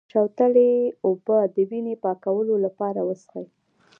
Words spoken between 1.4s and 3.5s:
د وینې پاکولو لپاره وڅښئ